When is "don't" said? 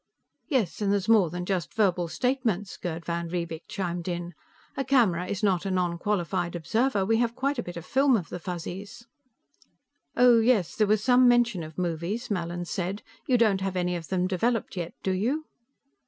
13.37-13.61